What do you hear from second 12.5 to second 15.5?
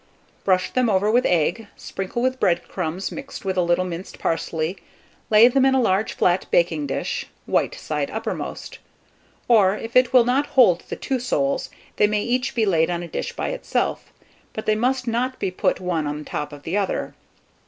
be laid on a dish by itself; but they must not